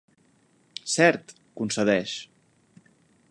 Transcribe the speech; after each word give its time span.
Cert 0.93 1.35
—concedeix—. 1.61 2.17